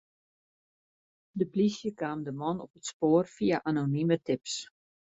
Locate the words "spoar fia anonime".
2.91-4.17